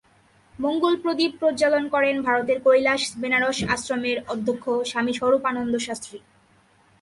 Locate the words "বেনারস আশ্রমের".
3.21-4.17